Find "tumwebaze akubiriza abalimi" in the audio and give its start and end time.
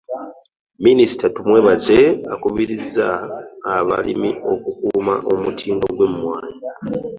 1.35-4.31